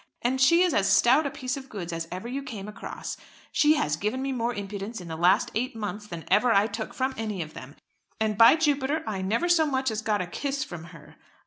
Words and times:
And 0.23 0.41
she 0.41 0.63
is 0.63 0.73
as 0.73 0.91
stout 0.91 1.27
a 1.27 1.29
piece 1.29 1.55
of 1.55 1.69
goods 1.69 1.93
as 1.93 2.07
ever 2.11 2.27
you 2.27 2.41
came 2.41 2.67
across. 2.67 3.17
She 3.51 3.75
has 3.75 3.95
given 3.97 4.19
me 4.19 4.31
more 4.31 4.51
impudence 4.51 4.99
in 4.99 5.07
the 5.07 5.15
last 5.15 5.51
eight 5.53 5.75
months 5.75 6.07
than 6.07 6.23
ever 6.27 6.51
I 6.51 6.65
took 6.65 6.91
from 6.95 7.13
any 7.17 7.43
of 7.43 7.53
them. 7.53 7.75
And 8.19 8.35
by 8.35 8.55
Jupiter 8.55 9.03
I 9.05 9.21
never 9.21 9.47
so 9.47 9.67
much 9.67 9.91
as 9.91 10.01
got 10.01 10.19
a 10.19 10.25
kiss 10.25 10.63
from 10.63 10.85
her." 10.85 11.17